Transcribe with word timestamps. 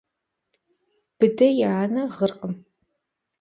Быдэ 1.17 1.47
и 1.61 1.63
анэ 1.81 2.03
гъыркъым. 2.15 2.53